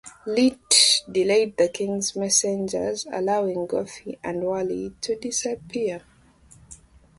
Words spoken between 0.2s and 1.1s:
Leete